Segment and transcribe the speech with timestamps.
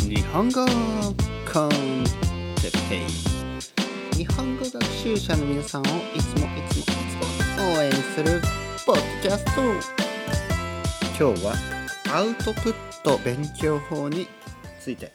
[0.00, 0.66] 日本語
[1.50, 1.70] コン
[2.60, 6.86] テペイ日本語学習者の皆さんをいつもいつもい
[7.48, 8.42] つも応援する
[8.84, 9.62] ポッドキャスト
[11.18, 11.54] 今日は
[12.14, 14.26] アウトプット勉強法に
[14.78, 15.10] ついて。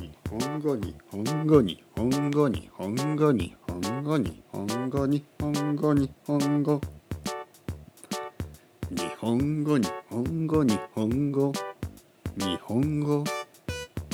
[0.00, 6.80] 日本語日本語日本語日本語日本語日本語日本語日本語
[8.90, 11.75] 日本語日本語日本語。
[12.36, 13.24] 日本語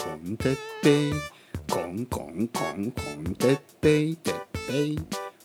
[0.01, 1.13] コンテッペイ
[1.69, 4.35] コンコンコンコンテッペイテッ
[4.69, 4.99] ペイ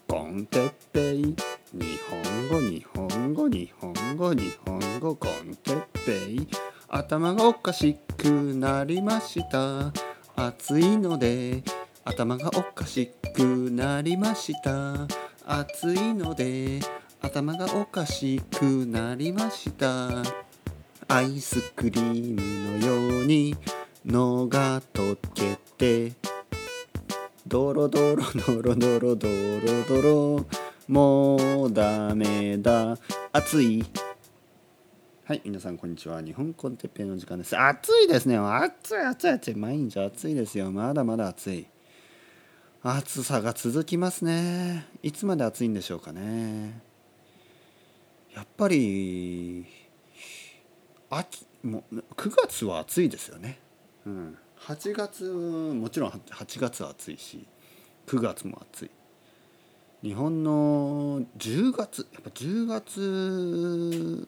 [0.07, 1.35] コンテッペイ
[1.73, 6.47] 日本語日本語日本語日本語コンテッペイ。
[6.87, 9.91] 頭がおかしくなりました
[10.35, 11.63] 暑いので
[12.05, 15.07] 頭がおかしくなりました。
[15.47, 16.79] 暑いので
[17.21, 20.46] 頭がおかしくなりました。
[21.09, 23.55] アイスクリームのように
[24.05, 26.13] のが溶けて
[27.47, 30.45] ドロドロドロドロドロドロ
[30.89, 32.97] もうダメだ。
[33.31, 33.85] 暑い。
[35.23, 36.21] はい皆さんこんにちは。
[36.21, 37.57] 日本コンテッペイの時間です。
[37.57, 38.37] 暑いですね。
[38.37, 39.55] 暑い暑い暑い。
[39.55, 40.71] 毎日暑いですよ。
[40.71, 41.67] まだまだ暑い。
[42.83, 44.85] 暑さが続きますね。
[45.03, 46.81] いつまで暑いんでしょうかね。
[48.35, 49.65] やっぱり
[51.17, 53.59] 秋もう9月は暑いですよね、
[54.05, 57.45] うん、8月もちろん8月は暑いし
[58.07, 58.91] 9月も暑い。
[60.01, 64.27] 日本の10月やっぱ10月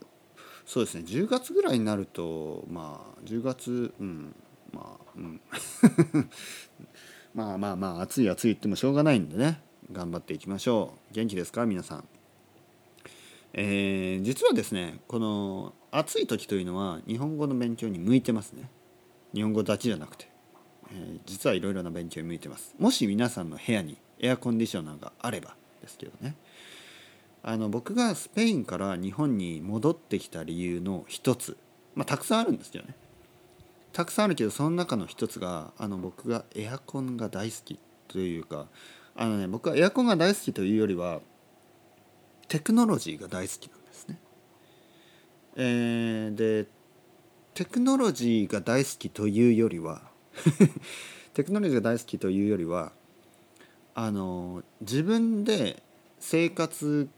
[0.65, 1.03] そうですね。
[1.07, 4.35] 10月ぐらいになるとまあ10月うん。
[4.73, 5.41] まあうん。
[7.33, 9.61] まあまあまあ暑い暑いってもしょうがないんでね。
[9.91, 11.13] 頑張っていきましょう。
[11.13, 11.65] 元気ですか？
[11.65, 12.03] 皆さん。
[13.53, 18.69] えー、実はですねこの暑い時というのは日本語の勉強に向いてますね。
[19.33, 20.27] 日本語だけじゃなくて、
[20.91, 22.75] えー、実はいろいろな勉強に向いてます。
[22.77, 26.35] もし皆さんの部屋にエアコンディショナーがあればですけどね。
[27.41, 31.57] あの僕がスペインから日本に戻ってきた理由の一つ。
[31.95, 32.95] まあたくさんあるんですけどね。
[33.93, 38.67] たくさんあるけどその中の一つがあの僕がエアコンが大好きというか
[39.15, 41.21] あのね僕はエアコンが大好きというよりは
[42.47, 43.78] テクノロジーが大好きなんです。
[45.61, 46.67] えー、で
[47.53, 50.03] テクノロジーが大好きというよりは
[51.35, 52.93] テクノロジーが大好きというよりは
[53.93, 55.83] あの自分で
[56.17, 57.09] 生活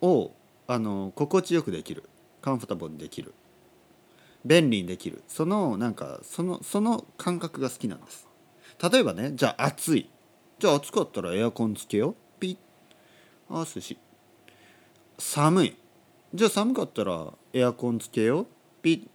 [0.00, 0.32] を
[0.66, 2.02] あの心地よくできる
[2.42, 3.32] カンファタブルにできる
[4.44, 8.26] 便利にできるそのなんかそのその感覚が好きなんです。
[8.82, 10.10] 例えばねじゃあ暑い。
[10.58, 12.14] じゃあ暑かったらエアコンつけよう。
[12.40, 12.58] ピ
[13.50, 13.54] ッ。
[13.56, 13.98] あ涼しい。
[15.16, 15.83] 寒い。
[16.34, 18.46] じゃあ寒かったらエアコンつけよう。
[18.82, 19.08] ピ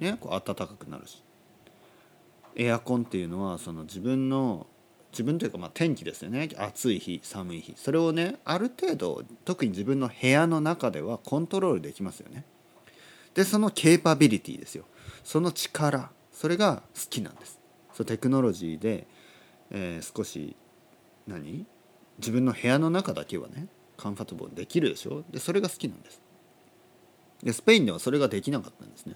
[0.00, 0.04] ッ。
[0.04, 1.20] ねこう暖かくなるし。
[2.54, 4.68] エアコンっていうのはその自分の
[5.10, 6.48] 自分というかまあ天気ですよね。
[6.56, 7.74] 暑い日寒い日。
[7.76, 12.44] それをねある程度特に自分の部屋の中ではコントロールできますよね。
[13.34, 14.84] でそのケーパビリティですよ。
[15.24, 16.10] その力。
[16.30, 17.58] それが好きなんです。
[17.92, 19.08] そテクノロジーで、
[19.72, 20.54] えー、少し
[21.26, 21.66] 何？
[22.18, 25.24] 自分の部屋の中だけはねカンファタブルできるでしょ？
[25.32, 26.22] でそれが好きなんです。
[27.42, 29.14] でスペインではそれができなかったんですね。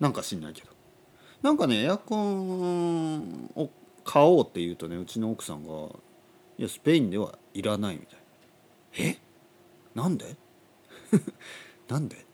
[0.00, 0.68] なんか知んないけど。
[1.42, 3.70] なんかねエアコンを
[4.04, 5.70] 買おうって言うとねうちの奥さんが
[6.58, 8.18] 「いやスペインではいらない」みたい。
[9.04, 9.18] な「え？
[9.94, 10.36] なんで？
[11.88, 12.24] なんで？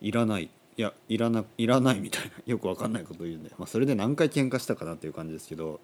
[0.00, 2.32] いらない」いやいらないらないみたいな。
[2.46, 5.80] よくわかんないこと言うんで、まあ、それで何回喧嘩したかなっていう感じですけど、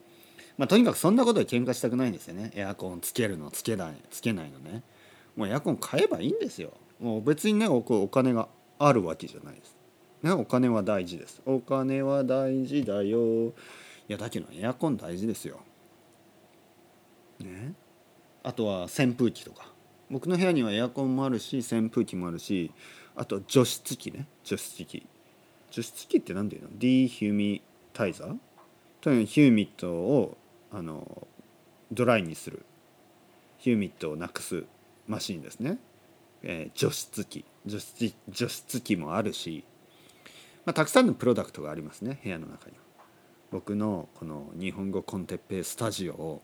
[0.56, 2.50] まあ、とにかくそんなことで喧嘩したくないんですよね。
[2.54, 4.82] エアコンつけるのつけないつけないのね。
[5.36, 6.72] もうエアコン買えばいいんですよ。
[7.00, 8.48] もう別にねおお金が
[8.78, 9.76] あるわけじゃないです。
[10.22, 11.42] ねお金は大事です。
[11.46, 13.48] お金は大事だよ。
[13.48, 13.52] い
[14.08, 15.60] やだけどエアコン大事ですよ。
[17.40, 17.74] ね。
[18.42, 19.72] あとは扇風機とか。
[20.10, 22.70] 僕の部屋にはエアコンもあるし扇風機もあるし
[23.14, 24.26] あと除湿機ね。
[24.44, 25.06] 除湿機
[25.70, 26.68] 除湿機って何ていうの？
[26.78, 28.36] ディーヒューミタイザー？
[29.00, 30.36] とにかくヒューミットを
[30.72, 31.26] あの
[31.92, 32.64] ドライにする。
[33.58, 34.64] ヒューミットをなくす
[35.08, 35.78] マシンですね、
[36.48, 39.64] えー、除湿機除湿除湿機もあるし、
[40.64, 42.82] まあ、たくさんのプロダクトがありますね部屋の中には。
[43.50, 46.42] 僕のこの日本語コンテッペイスタジオを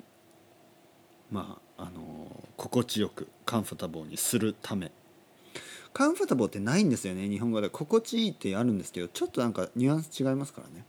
[1.31, 4.90] まああの心地よくカンファタブルにするため。
[5.93, 7.69] カンファタブルってないんですよね日本語で。
[7.69, 10.84] 心地いいってあるんですけどちょっとなんかニュアンス違いますからね。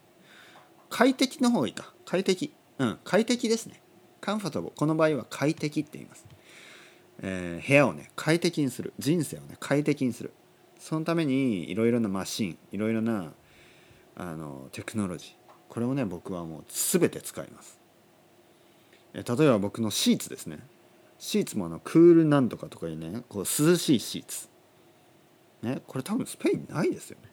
[0.89, 1.94] 快適の方がいいか。
[2.06, 2.51] 快適。
[2.80, 3.80] うん快適ですね。
[4.21, 4.74] カンファタブル。
[4.75, 6.25] この場合は快適って言います。
[7.25, 8.94] えー、部屋をね快適にする。
[9.00, 10.31] 人生をね快適にする。
[10.78, 13.31] そのためにいろいろなマシンいろいろな
[14.16, 17.80] あのテクノロジーこれをね僕はもう全て使います。
[19.14, 20.60] え例えば僕のシーツですね。
[21.18, 24.50] シーツもあのクールなんとかとかいうねこう涼しいシーツ。
[25.62, 27.30] ねこれ多分スペインないですよね。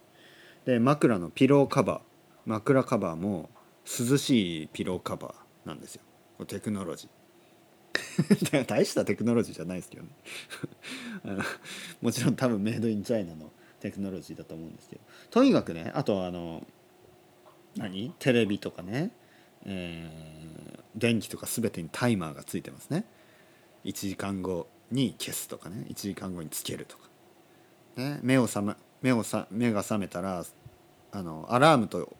[0.65, 2.01] で枕のピローカバー。
[2.47, 3.51] 枕カバーも
[3.85, 6.03] 涼しいピローカバーなんですよ。
[6.47, 7.20] テクノロジー。
[8.67, 10.11] 大したテクノロジーじゃないですけどね。
[12.01, 13.51] もちろん多分メイドインチャイナの
[13.81, 15.03] テクノロジーだと思うんですけど。
[15.31, 16.67] とにかくねあとはあの
[17.77, 18.13] 何？
[18.19, 19.11] テレビとかね、
[19.65, 23.05] えー、電気とか全てにタイマーがついてますね。
[23.85, 25.87] 1時間後に消すとかね。
[25.89, 27.09] 1時間後につけるとか、
[27.97, 30.45] ね、目を覚、ま、目をさ目が覚めたら
[31.13, 32.17] あのアラームと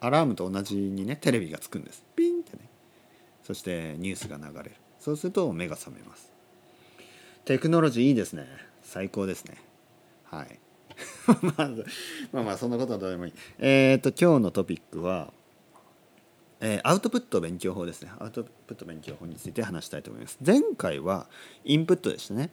[0.00, 2.04] アラームと同じにねテレビがつくんです。
[2.14, 2.68] ピンってね。
[3.42, 4.72] そしてニュースが流れる。
[5.00, 6.30] そうすると目が覚めます。
[7.46, 8.46] テクノロジーいいですね。
[8.82, 9.56] 最高ですね。
[10.24, 10.58] はい。
[12.32, 13.32] まあまあそんなことはどうでもいい。
[13.58, 15.32] えっ、ー、と今日のトピックは、
[16.60, 18.10] えー、アウトプット勉強法ですね。
[18.18, 20.38] アウトプット勉強法について話したいと思います。
[20.44, 21.28] 前回は
[21.64, 22.50] インプットでしたね、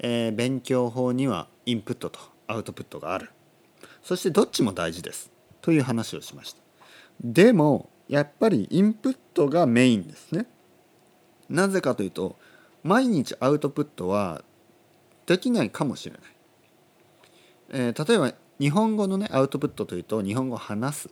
[0.00, 2.18] えー、勉強法にはインプットと
[2.48, 3.30] アウトプットがある。
[4.02, 5.30] そしてどっちも大事です。
[5.60, 6.60] という話をしました。
[7.22, 10.46] でもやっぱりインプットがメインですね。
[11.48, 12.36] なぜかというと
[12.82, 14.42] 毎日アウトプットは
[15.26, 16.22] できないかもしれない。
[17.70, 21.10] えー、例えば日本語のねアウトプットというと日本語話す。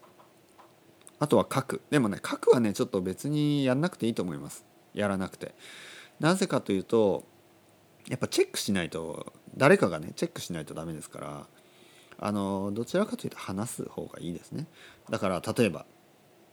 [1.18, 1.80] あとは書く。
[1.90, 4.64] でもね書くはねちょっと別にやんなくていいと思います。
[4.92, 5.54] やらなくて。
[6.20, 7.24] なぜかというと
[8.08, 11.46] やっぱチェックしないと誰かがねチェックしないとダメですから
[12.20, 14.66] あのどちらかというと話す方がいいですね。
[15.10, 15.86] だから例えば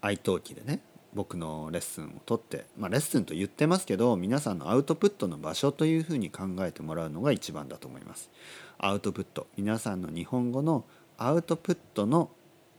[0.01, 0.81] 愛登記でね
[1.13, 8.29] 僕のレッスンを取って、まあ、レッスンと言ってますけど皆さんのアウトプットの場所というふうに考えてもらうのが一番だと思います。
[8.77, 10.85] アウトプット皆さんの日本語の
[11.17, 12.31] アウトプットの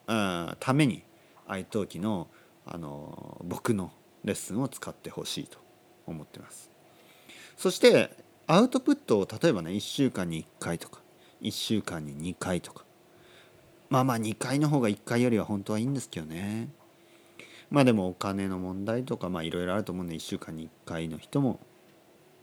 [0.06, 1.02] ために
[1.46, 2.28] 愛登記の
[2.64, 3.92] あの僕の
[4.24, 5.58] レッスンを使ってほしいと
[6.06, 6.70] 思ってます。
[7.56, 11.00] そしてアウトプットを例えばね1週間に1回とか
[11.42, 12.84] 1週間に2回とか
[13.90, 16.70] まあまあ2回の方が1回よりは本当はいいんですけどね。
[17.72, 21.58] まあでもお金の問題とかまあいろいろあると思うんで1週間に1回の人も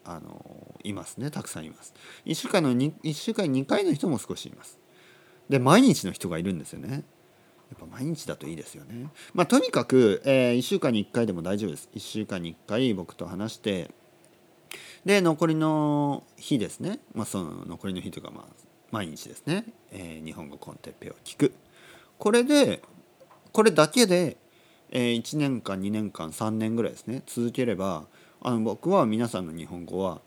[0.03, 1.29] あのいますね。
[1.29, 1.93] たくさんいます。
[2.25, 4.79] 1週間の1週間に2回の人も少しいます。
[5.47, 6.89] で毎日の人がいるんですよね。
[7.69, 9.09] やっぱ毎日だといいですよね。
[9.35, 11.89] まあとにかく、えー、1週間に1回でも大丈夫です。
[11.93, 13.91] 1週間に1回僕と話して
[15.05, 16.99] で残りの日ですね。
[17.13, 18.53] まあその残りの日というかまあ
[18.89, 21.53] 毎日ですね、えー、日本語コンテッペを聞く。
[22.17, 22.81] これで
[23.51, 24.37] これだけで
[24.91, 27.21] えー、1年間2年間3年ぐらいですね。
[27.27, 28.05] 続ければ
[28.41, 30.21] あの僕は皆さんの日本語は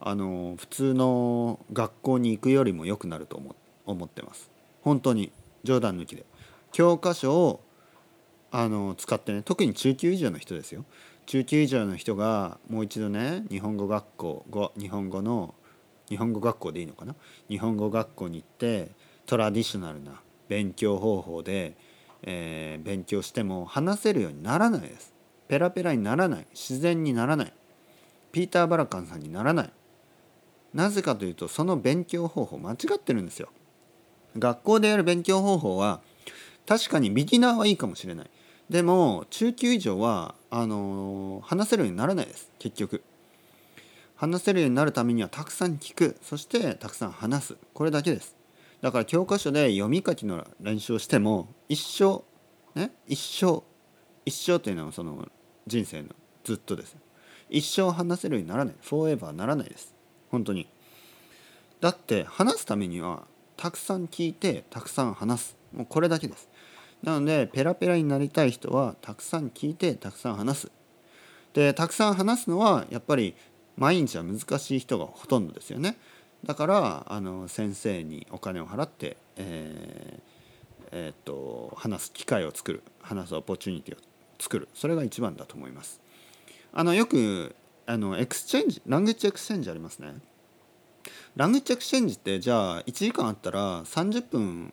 [0.00, 3.54] あの普通の学校に行くよりも良くなると思
[3.86, 4.50] 思ってます。
[4.82, 5.32] 本当に
[5.64, 6.24] 冗談抜きで。
[6.72, 7.60] 教科書を
[8.50, 10.84] あの使ってね特に中級以上の人ですよ。
[11.26, 15.54] 中級以上の人がもう一度ね日本語学校日本語の
[16.08, 17.14] 日本語学校でいいのかな？
[17.48, 18.90] 日本語学校に行って
[19.26, 21.76] トラディショナルな勉強方法で
[22.22, 25.14] えー、勉強しても話せるようにならないです。
[25.48, 26.46] ペラペラにならない。
[26.50, 27.52] 自然にならない。
[28.32, 29.70] ピーター・バラカンさんにならない。
[30.74, 33.48] なぜかというとその勉強方法間違ってるんですよ。
[34.36, 36.00] 学校でやる勉強方法は
[36.66, 38.30] 確かにビギナーはいいかもしれない。
[38.68, 42.50] でも中級以上はあのー、話せるようにならないです。
[42.58, 43.02] 結局。
[44.16, 46.16] 話せるようになるためにはたくさん聞く。
[46.22, 47.56] そしてたくさん話す。
[47.72, 48.37] これだけです。
[48.80, 52.22] だから教科書で読み書きの練習をしても一生
[52.78, 53.62] ね一生
[54.24, 55.26] 一生というのはその
[55.66, 56.08] 人生の
[56.44, 56.96] ずっとです。
[57.50, 58.74] 一生話せるようにならない。
[58.80, 59.94] フォーエバーならないです。
[60.30, 60.68] 本当に。
[61.80, 63.24] だって話すためには
[63.56, 65.56] たくさん聞いてたくさん話す。
[65.72, 66.48] もうこれだけです。
[67.02, 70.72] なのでペラペラになりたい人はたくさん聞いてたくさん話す。
[71.54, 73.34] でたくさん話すのはやっぱり
[73.76, 75.96] 毎日は難しい人がほとんどですよね。
[76.44, 80.28] だからあの先生にお金を払って、えー
[80.92, 83.98] えー、っと話す機会を作る話すオポチュニティを
[84.38, 86.00] 作るそれが一番だと思います。
[86.72, 87.54] あのよく
[87.86, 90.14] あの exchange language exchange ありますね。
[91.36, 94.72] language exchange ってじゃあ1時間あったら30分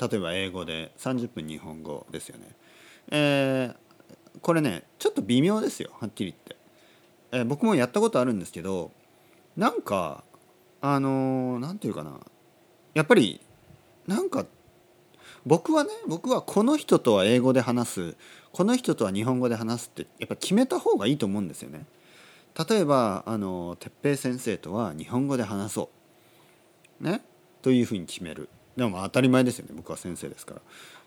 [0.00, 2.48] 例えば英語で30分日本語ですよね。
[3.10, 6.56] えー、これねちょっと微妙ですよはっきり言って。
[7.32, 8.92] えー、僕もやったことあるんですけど
[9.56, 10.24] なんか
[10.80, 12.20] あの何て言うかな。
[12.94, 13.40] やっぱり
[14.06, 14.46] なんか
[15.44, 18.16] 僕はね僕はこの人とは英語で話す
[18.52, 21.86] この人とは日本語で話すってやっぱ決めた方がいいと思うんですよね。
[22.68, 25.90] 例えばあの哲平先生とは日本語で話そ
[27.00, 27.04] う。
[27.04, 27.22] ね？
[27.60, 28.48] というふうに決める。
[28.76, 29.74] でも当たり前ですよね。
[29.76, 30.60] 僕は先生ですから。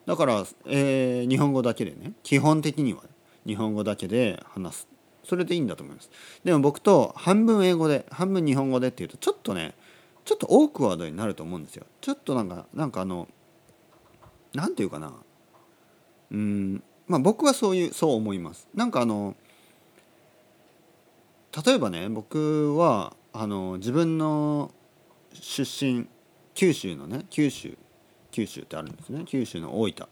[0.06, 2.14] だから、えー、日本語だけでね。
[2.22, 3.02] 基本的には
[3.48, 4.88] 日本語だけで話す。
[5.24, 6.10] それでいいんだと思います。
[6.44, 9.76] でも僕と半分英語で半分日本語でっていうとちょっとね
[10.26, 11.86] ちょっとオークワードになると思うんですよ。
[12.02, 13.28] ちょっとなんかなんかあの
[14.54, 15.14] 何て言うかな。
[16.32, 18.68] うんまあ僕はそういうそう思います。
[18.74, 19.36] なんかあの
[21.66, 24.72] 例えばね僕はあの自分の
[25.34, 26.08] 出身
[26.54, 27.78] 九州のね九州
[28.32, 29.24] 九州ってあるんですね。
[29.26, 30.08] 九州の大分。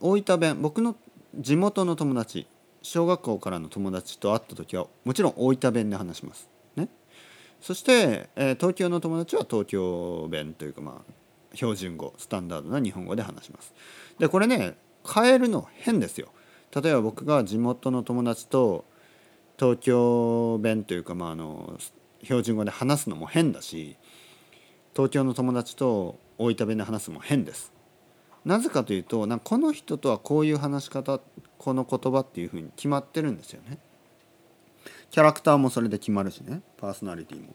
[0.00, 0.96] 大分弁僕の
[1.36, 2.46] 地元の友達
[2.84, 6.50] 小学校からの友達と会った時はもちろん大分弁で話します。
[6.76, 6.88] ね、
[7.60, 11.12] そして、えー、東京の友達は東京弁というかまあ
[11.54, 13.72] 標準語スタンダードな日本語で話します。
[14.18, 14.76] でこれね
[15.10, 16.28] 変えるの変ですよ。
[16.78, 18.84] 例えば僕が地元の友達と
[19.58, 21.78] 東京弁というかまああの
[22.22, 23.96] 標準語で話すのも変だし
[24.92, 27.72] 東京の友達と大分弁で話すのも変です。
[28.44, 31.18] なぜかというとなんかこの人とはこういう話し方
[31.64, 33.78] この言葉っていうふうに決まってるんですよね。
[35.10, 37.54] キャラクターもそれで決まるしねパーソナリティも。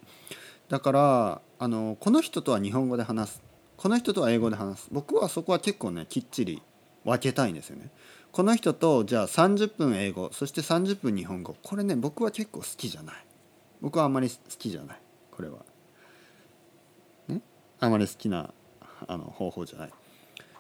[0.68, 3.44] だからあのこの人とは日本語で話す
[3.78, 6.64] この人とは英語で話す僕はそこは結構ねきっちり
[7.06, 7.92] 分けたいんですよね。
[8.32, 13.16] この人とじゃあ30分英語そして30分日本語これね僕は結構好きじゃない
[13.80, 14.98] 僕はあんまり好きじゃない
[15.30, 15.60] これは。
[17.28, 17.42] ね？
[17.80, 18.52] あまり好きな
[19.06, 19.90] あの方法じゃない。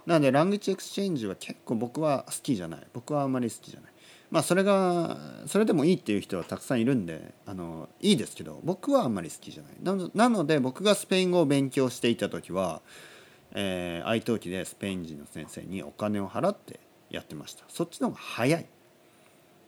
[0.09, 2.79] なのでラングチエクスチェンジは結構僕は好きじゃない。
[2.93, 3.91] 僕はあんまり好きじゃない。
[4.31, 10.09] まあそれがそれでもいいっていう人はたくさんいるんであのいいですけど僕はあんまり好きじゃない。
[10.15, 12.81] なので僕がスペイン語を勉強していた時は、
[13.51, 16.79] えー、愛登記でスペイン人の先生にお金を払って
[17.11, 17.63] やってました。
[17.67, 18.65] そっちの方が早い。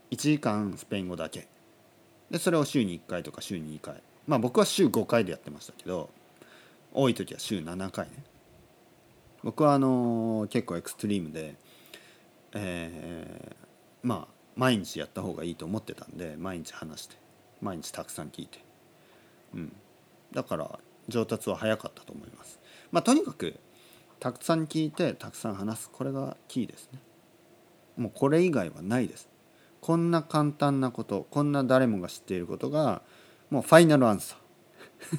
[0.09, 1.47] 1時間スペイン語だけ。
[2.31, 4.01] でそれを週に1回とか週に2回。
[4.25, 6.09] まあ僕は週5回でやってましたけど
[6.93, 8.30] 多い時は週7回ね。
[9.43, 11.55] 僕はあの結構エクストリームで、
[12.53, 13.55] えー、
[14.03, 17.15] まあ毎日やった方がいいと思ってたんで毎日話して
[17.61, 18.59] 毎日たくさん聞いて、
[19.53, 19.75] うん、
[20.31, 22.59] だから上達は早かったと思います。
[22.91, 23.55] まあ、とにかく
[24.19, 26.99] たくさん聞いてたくさん話すこれがキーですね。
[27.97, 29.29] もうこれ以外はないです。
[29.79, 33.01] こんな簡単なことこんな誰もが知っていることが
[33.49, 34.35] もうファイナルアンサ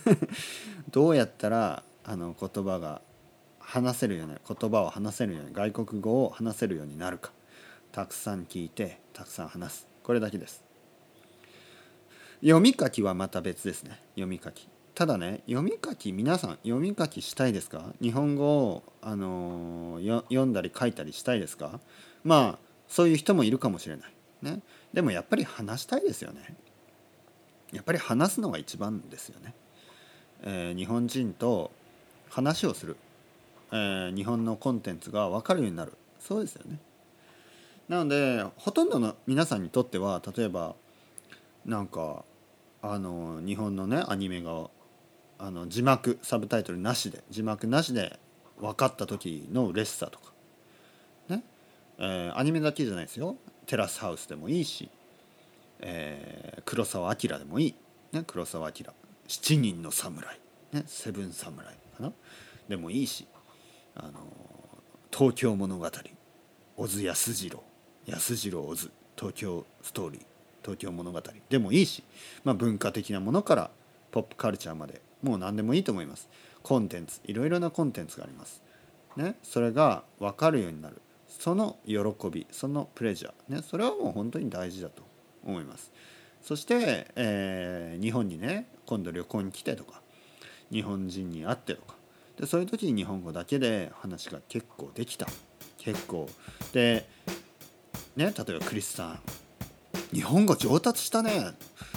[0.05, 0.29] ー
[0.91, 3.03] どうやったらあの言葉が
[3.73, 7.33] 話せるように言葉を話せるように外国語を話せるようになるか。
[7.91, 9.87] たくさん聞いてたくさん話す。
[10.03, 10.63] これだけです。
[12.43, 13.99] 読み書きはまた別ですね。
[14.11, 14.69] 読み書き。
[14.95, 17.95] ただね読み書き皆さん読み書きしたいですか？
[18.03, 21.81] 日本語を、あの読んだり書いたりしたいですか？
[22.25, 24.13] まあそういう人もいるかもしれない。
[24.43, 24.61] ね。
[24.93, 26.55] でもやっぱり話したいですよね。
[27.73, 29.55] やっぱり話すのが一番ですよね、
[30.43, 31.71] えー、日本人と
[32.29, 32.97] 話をする。
[33.73, 35.95] えー、日本のコンテンツが分かるようになる。
[36.21, 36.79] そうですよね。
[37.89, 40.77] なのでほとんどの皆さんにとっては例えば
[41.65, 42.25] なんか
[42.81, 44.69] あの日本のねアニメが
[45.39, 48.19] あの字幕サブタイトルなしで字幕なしで
[48.61, 50.33] 分かった時の嬉しさとか。
[51.29, 51.43] ね、
[51.99, 53.37] えー、アニメだけじゃないですよ。
[53.67, 54.89] テラスハウスでもいいし、
[55.81, 57.75] えー、黒澤明でもいい、
[58.13, 58.87] ね、黒澤明
[59.27, 60.39] 七人の侍、
[60.73, 62.13] ね、セブン侍かな？
[62.69, 63.27] でもいいし。
[63.95, 64.21] あの
[65.11, 65.91] 東京物語。
[66.77, 67.63] 小津安二郎。
[68.07, 68.91] 安次郎小津。
[69.17, 70.23] 東京ストーリー。
[70.63, 71.23] 東京物語。
[71.49, 72.03] でもいいし、
[72.45, 73.71] まあ、文化的なものから
[74.11, 76.29] ポップカルチャーまでもう何でもいいと思います。
[76.63, 77.21] コンテンツ。
[77.25, 78.63] いろいろなコンテンツがあります、
[79.17, 81.01] ね、それが分かるようになる。
[81.29, 81.97] その喜
[82.31, 82.47] び。
[82.51, 85.03] そのプレジャー、ね、それはもう本当に大事だと
[85.45, 85.93] 思います。
[86.43, 90.03] そして、えー、日本にね今度旅行に来てとか
[90.71, 91.95] 日本人に会ってとか
[92.39, 95.27] でそういう時に日本語だけで話が結構できた。
[95.79, 96.29] 結構。
[96.73, 97.09] で
[98.17, 99.21] ね例えばクリスさん
[100.13, 101.53] 日本語上達したね。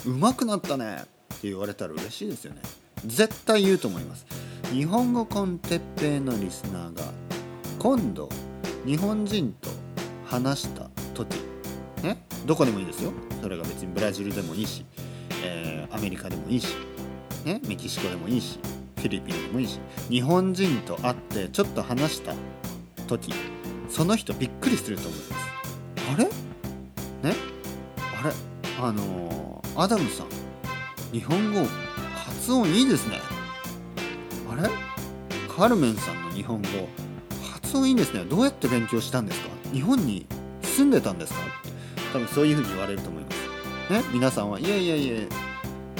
[0.06, 1.04] うまくなったね。
[1.36, 2.62] って言われたら嬉しいですよね。
[3.06, 4.26] 絶対言うと思います。
[4.72, 7.04] 日本語コンテッペイのリスナーが
[7.78, 8.30] 今度
[8.86, 9.70] 日本人と
[10.26, 11.36] 話した時
[12.02, 13.12] ねどこでもいいですよ。
[13.42, 14.86] それが別にブラジルでもいいし、
[15.44, 16.76] えー、アメリカでもいいし、
[17.44, 18.60] ね、メキシコでもいいし。
[18.96, 22.34] フィリピンでもいいし日本人と会ってちょっと話した
[23.08, 23.34] 時
[23.90, 25.34] その人びっくりすると思います。
[26.14, 26.26] あれ？
[26.26, 26.32] ね？
[28.20, 28.34] あれ？
[28.80, 30.28] あのー、アダムさん
[31.12, 31.62] 日本語
[32.16, 33.20] 発音いいですね。
[34.50, 34.70] あれ？
[35.56, 36.68] カルメンさんの日本語
[37.54, 38.26] 発音いいんですね。
[38.26, 39.50] どうやって勉強したんですか？
[39.72, 40.26] 日本に
[40.64, 41.40] 住んでたんですか？
[42.12, 43.94] 多分そういうふうに言われると思います。
[43.94, 44.04] ね？
[44.12, 45.28] 皆さんはいやいやいや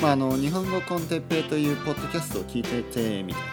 [0.06, 3.42] まあ、あの日本語コンテッペイというポッドキャストを聞いててみたい。
[3.42, 3.50] な、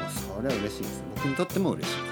[0.00, 1.02] まあ、それは嬉しいです。
[1.14, 1.96] 僕にとっても嬉しい。
[1.96, 2.02] こ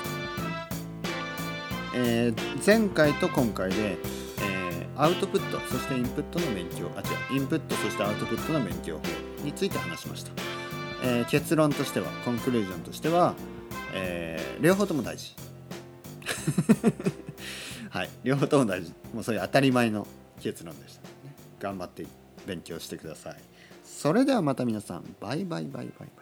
[1.93, 3.99] と、えー、前回と今回で、
[4.41, 10.33] えー、アウトプットそしてインプットの勉強あ違うインプットそしてアウトプットの勉強法について話しました、
[11.05, 13.35] えー、結論としてはコンクルージョンとしては、
[13.93, 15.35] え両方とも大事。
[17.91, 18.09] はい。
[18.25, 18.91] 両方とも大事。
[19.13, 20.07] もうそういう当たり前の
[20.41, 21.03] 結論でした、
[21.61, 22.22] 頑張っていって。
[22.47, 23.37] 勉強してください。
[23.85, 26.22] それではまた皆さんバイバイバイバイバ